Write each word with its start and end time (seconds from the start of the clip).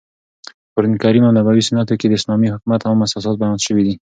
په 0.71 0.75
قرانکریم 0.75 1.23
او 1.27 1.35
نبوي 1.37 1.63
سنتو 1.67 1.93
کښي 1.99 2.07
د 2.09 2.13
اسلامي 2.19 2.47
حکومت 2.53 2.81
عام 2.83 2.99
اساسات 3.05 3.35
بیان 3.41 3.57
سوي 3.67 3.83
دي. 3.87 3.95